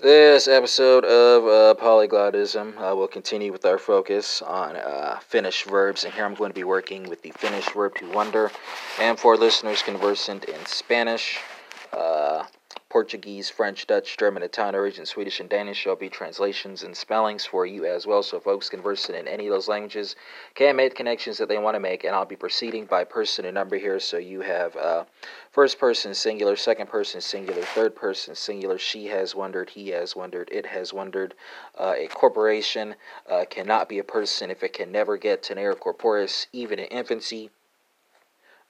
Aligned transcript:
This 0.00 0.46
episode 0.46 1.04
of 1.04 1.44
uh, 1.44 1.74
Polyglottism 1.82 2.76
uh, 2.78 2.94
will 2.94 3.08
continue 3.08 3.50
with 3.50 3.64
our 3.64 3.78
focus 3.78 4.40
on 4.42 4.76
uh, 4.76 5.18
Finnish 5.18 5.64
verbs, 5.64 6.04
and 6.04 6.14
here 6.14 6.24
I'm 6.24 6.34
going 6.34 6.50
to 6.50 6.54
be 6.54 6.62
working 6.62 7.08
with 7.08 7.20
the 7.22 7.32
Finnish 7.32 7.68
verb 7.70 7.96
to 7.96 8.08
wonder. 8.12 8.52
And 9.00 9.18
for 9.18 9.36
listeners 9.36 9.82
conversant 9.82 10.44
in 10.44 10.64
Spanish, 10.66 11.40
uh, 11.92 12.44
Portuguese, 12.90 13.50
French, 13.50 13.86
Dutch, 13.86 14.16
German, 14.16 14.42
Italian 14.42 14.72
Norwegian, 14.72 15.04
Swedish, 15.04 15.40
and 15.40 15.50
Danish 15.50 15.76
shall 15.76 15.94
be 15.94 16.08
translations 16.08 16.82
and 16.82 16.96
spellings 16.96 17.44
for 17.44 17.66
you 17.66 17.84
as 17.84 18.06
well. 18.06 18.22
So, 18.22 18.40
folks 18.40 18.70
conversing 18.70 19.14
in 19.14 19.28
any 19.28 19.46
of 19.46 19.52
those 19.52 19.68
languages 19.68 20.16
can 20.54 20.74
make 20.76 20.94
connections 20.94 21.36
that 21.36 21.48
they 21.48 21.58
want 21.58 21.74
to 21.74 21.80
make, 21.80 22.04
and 22.04 22.14
I'll 22.14 22.24
be 22.24 22.34
proceeding 22.34 22.86
by 22.86 23.04
person 23.04 23.44
and 23.44 23.54
number 23.54 23.76
here. 23.76 24.00
So, 24.00 24.16
you 24.16 24.40
have 24.40 24.74
uh, 24.74 25.04
first 25.50 25.78
person 25.78 26.14
singular, 26.14 26.56
second 26.56 26.88
person 26.88 27.20
singular, 27.20 27.60
third 27.60 27.94
person 27.94 28.34
singular. 28.34 28.78
She 28.78 29.08
has 29.08 29.34
wondered, 29.34 29.68
he 29.68 29.88
has 29.88 30.16
wondered, 30.16 30.48
it 30.50 30.64
has 30.64 30.94
wondered. 30.94 31.34
Uh, 31.78 31.92
a 31.94 32.06
corporation 32.06 32.94
uh, 33.30 33.44
cannot 33.50 33.90
be 33.90 33.98
a 33.98 34.04
person 34.04 34.50
if 34.50 34.62
it 34.62 34.72
can 34.72 34.90
never 34.90 35.18
get 35.18 35.42
to 35.44 35.52
an 35.52 35.74
corporis, 35.74 36.46
even 36.54 36.78
in 36.78 36.86
infancy. 36.86 37.50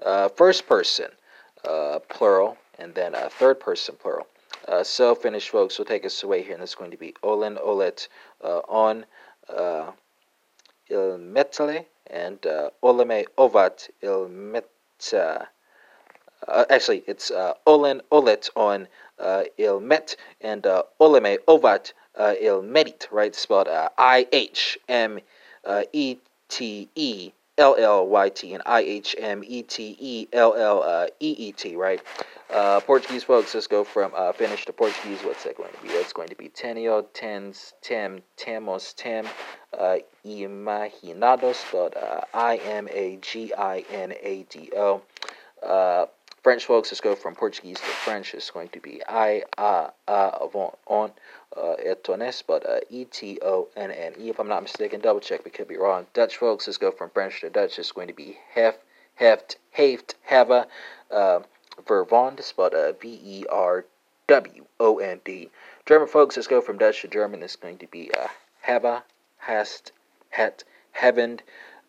Uh, 0.04 0.28
first 0.28 0.66
person, 0.66 1.06
uh, 1.64 2.00
plural 2.08 2.58
and 2.78 2.94
then 2.94 3.14
a 3.14 3.28
third 3.28 3.60
person 3.60 3.96
plural. 4.00 4.26
Uh, 4.66 4.82
so 4.82 5.14
Finnish 5.14 5.48
folks 5.48 5.78
will 5.78 5.84
take 5.84 6.04
us 6.04 6.22
away 6.22 6.42
here, 6.42 6.54
and 6.54 6.62
it's 6.62 6.74
going 6.74 6.90
to 6.90 6.96
be 6.96 7.14
Olen, 7.22 7.58
Olet, 7.58 8.08
uh, 8.42 8.60
on, 8.68 9.04
uh, 9.48 9.92
and 12.10 12.46
uh, 12.46 12.70
Oleme, 12.82 13.24
Ovat, 13.36 13.88
il 14.02 14.28
Uh, 16.46 16.64
actually, 16.70 17.02
it's 17.06 17.30
uh, 17.30 17.54
Olen, 17.66 18.00
Olet, 18.12 18.48
on, 18.54 18.88
uh, 19.18 19.44
il 19.58 19.80
met, 19.80 20.16
and 20.40 20.66
uh, 20.66 20.82
Oleme, 21.00 21.38
Ovat, 21.48 21.92
uh, 22.16 22.34
right? 23.10 23.34
Spelled 23.34 23.68
uh, 23.68 23.88
I 23.98 24.26
H 24.32 24.78
M 24.88 25.20
E 25.92 26.16
T 26.48 26.88
E 26.94 27.32
L 27.58 27.74
L 27.78 28.06
Y 28.06 28.28
T 28.30 28.54
and 28.54 28.62
I 28.64 28.80
H 28.80 29.14
M 29.18 29.42
E 29.46 29.62
T 29.62 29.96
E 29.98 30.28
L 30.32 30.54
L 30.54 31.08
E 31.20 31.30
E 31.30 31.52
T, 31.52 31.76
right? 31.76 32.00
Uh, 32.50 32.80
Portuguese 32.80 33.24
folks, 33.24 33.54
let's 33.54 33.66
go 33.66 33.84
from 33.84 34.10
uh, 34.16 34.32
Finnish 34.32 34.64
to 34.64 34.72
Portuguese. 34.72 35.20
What's 35.22 35.44
that 35.44 35.56
going 35.56 35.70
to 35.72 35.82
be? 35.82 35.88
That's 35.88 36.14
going 36.14 36.28
to 36.28 36.34
be 36.34 36.48
tenio, 36.48 37.04
tens, 37.12 37.74
tem, 37.82 38.22
temos, 38.38 38.94
tem, 38.94 39.26
uh, 39.78 39.96
imaginados, 40.24 41.56
spelled 41.56 41.94
uh, 41.94 42.22
I 42.32 42.56
M 42.56 42.88
A 42.90 43.18
G 43.20 43.52
I 43.52 43.84
N 43.90 44.14
A 44.22 44.46
D 44.48 44.70
O. 44.74 45.02
Uh, 46.38 46.42
French 46.42 46.66
folks, 46.66 46.90
let's 46.90 47.00
go 47.00 47.14
from 47.14 47.34
Portuguese 47.34 47.78
to 47.78 47.86
French. 47.86 48.34
It's 48.34 48.50
going 48.50 48.68
to 48.68 48.80
be 48.80 49.02
I, 49.08 49.42
a, 49.56 49.90
a, 50.06 50.38
avant, 50.40 50.78
on, 50.86 51.10
uh, 51.56 51.74
etones, 51.84 52.42
but 52.46 52.68
uh, 52.68 52.80
E 52.90 53.04
T 53.04 53.38
O 53.42 53.68
N 53.76 53.90
N 53.90 54.14
E. 54.18 54.30
If 54.30 54.38
I'm 54.38 54.48
not 54.48 54.62
mistaken, 54.62 55.00
double 55.00 55.20
check, 55.20 55.44
we 55.44 55.50
could 55.50 55.68
be 55.68 55.76
wrong. 55.76 56.06
Dutch 56.14 56.36
folks, 56.36 56.66
let's 56.66 56.78
go 56.78 56.90
from 56.90 57.10
French 57.10 57.40
to 57.40 57.50
Dutch. 57.50 57.78
It's 57.78 57.92
going 57.92 58.08
to 58.08 58.14
be 58.14 58.38
hef, 58.52 58.76
heft, 59.14 59.56
heeft, 59.70 60.14
have, 60.22 60.50
uh, 60.50 61.40
Verwond, 61.86 62.42
spelled 62.42 62.74
uh, 62.74 62.92
V 62.92 63.20
E 63.24 63.44
R 63.50 63.84
W 64.28 64.64
O 64.80 64.98
N 64.98 65.20
D. 65.24 65.50
German 65.86 66.08
folks, 66.08 66.36
let's 66.36 66.46
go 66.46 66.60
from 66.60 66.78
Dutch 66.78 67.02
to 67.02 67.08
German. 67.08 67.42
It's 67.42 67.56
going 67.56 67.78
to 67.78 67.86
be 67.86 68.10
uh, 68.14 68.28
Have, 68.60 69.02
Hast, 69.38 69.92
Het, 70.30 70.64
Heaven, 70.92 71.40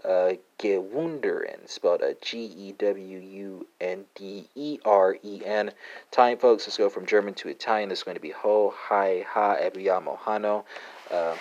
uh, 0.03 0.33
Gewunderen, 0.57 1.67
spelled 1.67 2.01
uh, 2.01 2.13
G 2.21 2.45
E 2.45 2.71
W 2.77 3.17
U 3.17 3.67
N 3.81 4.05
D 4.15 4.47
E 4.55 4.79
R 4.85 5.17
E 5.23 5.41
N. 5.45 5.71
Italian 6.11 6.37
folks, 6.37 6.67
let's 6.67 6.77
go 6.77 6.89
from 6.89 7.05
German 7.05 7.33
to 7.35 7.49
Italian. 7.49 7.91
Is 7.91 8.03
going 8.03 8.15
to 8.15 8.21
be 8.21 8.31
Ho, 8.31 8.73
Hi, 8.75 9.25
Ha, 9.29 9.57
Ebiamo, 9.57 10.17
Hano. 10.19 10.63
Uh, 11.11 11.35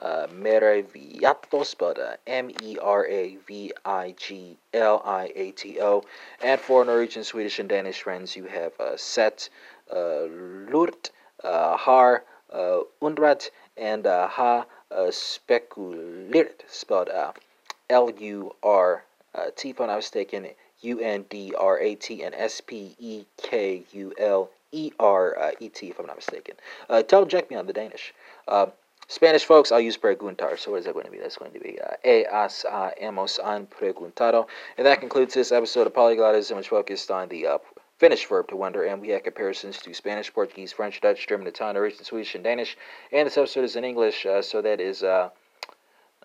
uh, 0.00 0.26
Meravigliato, 0.28 1.64
spelled 1.64 1.98
uh, 1.98 2.16
M 2.26 2.50
E 2.62 2.78
R 2.80 3.06
A 3.06 3.36
V 3.46 3.72
I 3.84 4.14
G 4.16 4.56
L 4.72 5.02
I 5.04 5.32
A 5.34 5.50
T 5.52 5.80
O. 5.80 6.04
And 6.42 6.60
for 6.60 6.84
Norwegian, 6.84 7.24
Swedish, 7.24 7.58
and 7.58 7.68
Danish 7.68 8.02
friends, 8.02 8.36
you 8.36 8.44
have 8.44 8.72
uh, 8.78 8.96
Set, 8.96 9.48
uh, 9.92 10.26
Lurt, 10.70 11.10
uh, 11.42 11.76
Har, 11.76 12.24
uh, 12.52 12.80
Undrat, 13.02 13.50
and 13.76 14.06
uh, 14.06 14.28
Ha 14.28 14.66
uh, 14.90 15.10
spelled 15.10 17.08
uh, 17.08 17.32
L 17.90 18.10
U 18.18 18.54
R 18.62 19.04
T, 19.56 19.70
if 19.70 19.80
I'm 19.80 19.86
not 19.88 19.96
mistaken, 19.96 20.46
U 20.80 21.00
N 21.00 21.24
D 21.28 21.54
R 21.58 21.78
A 21.78 21.94
T, 21.94 22.22
and 22.22 22.34
S 22.34 22.60
P 22.60 22.94
E 22.98 23.24
K 23.36 23.84
U 23.92 24.12
L 24.18 24.50
E 24.72 24.92
R 24.98 25.52
E 25.60 25.68
T, 25.68 25.90
if 25.90 25.98
I'm 25.98 26.06
not 26.06 26.16
mistaken. 26.16 26.54
Uh, 26.88 27.02
tell 27.02 27.26
check 27.26 27.50
me 27.50 27.56
on 27.56 27.66
the 27.66 27.72
Danish. 27.72 28.14
Uh, 28.46 28.66
Spanish 29.10 29.46
folks, 29.46 29.72
I'll 29.72 29.80
use 29.80 29.96
preguntar. 29.96 30.58
So 30.58 30.72
what 30.72 30.80
is 30.80 30.84
that 30.84 30.92
going 30.92 31.06
to 31.06 31.10
be? 31.10 31.18
That's 31.18 31.36
going 31.36 31.52
to 31.52 31.60
be 31.60 31.78
uh, 31.80 31.96
as 32.30 32.64
a 32.70 32.92
hemos 33.00 33.40
han 33.42 33.66
preguntado. 33.66 34.46
And 34.76 34.86
that 34.86 35.00
concludes 35.00 35.32
this 35.32 35.50
episode 35.50 35.86
of 35.86 35.94
Polyglottism, 35.94 36.56
which 36.56 36.68
focused 36.68 37.10
on 37.10 37.28
the 37.30 37.46
uh, 37.46 37.58
Finnish 37.98 38.26
verb 38.26 38.46
to 38.46 38.56
wonder, 38.56 38.84
and 38.84 39.00
we 39.02 39.08
had 39.08 39.24
comparisons 39.24 39.78
to 39.78 39.92
Spanish, 39.92 40.32
Portuguese, 40.32 40.72
French, 40.72 41.00
Dutch, 41.00 41.26
German, 41.26 41.48
Italian, 41.48 41.74
Norwegian, 41.74 42.04
Swedish, 42.04 42.34
and 42.36 42.44
Danish. 42.44 42.76
And 43.10 43.26
this 43.26 43.36
episode 43.36 43.64
is 43.64 43.74
in 43.74 43.84
English, 43.84 44.24
uh, 44.24 44.40
so 44.40 44.62
that 44.62 44.80
is 44.80 45.02
uh, 45.02 45.30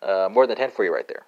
uh, 0.03 0.29
more 0.31 0.45
than 0.45 0.55
10 0.55 0.69
for 0.69 0.83
you 0.83 0.93
right 0.93 1.07
there. 1.07 1.25